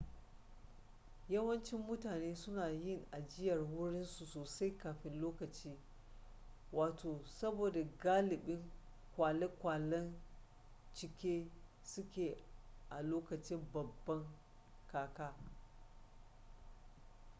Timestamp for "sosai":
4.25-4.77